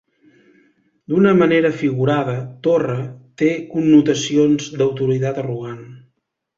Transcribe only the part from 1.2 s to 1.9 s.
manera